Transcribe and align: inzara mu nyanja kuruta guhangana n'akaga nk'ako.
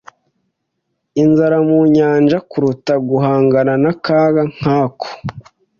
inzara 1.23 1.57
mu 1.67 1.79
nyanja 1.95 2.37
kuruta 2.49 2.93
guhangana 3.09 3.73
n'akaga 3.83 4.41
nk'ako. 4.55 5.07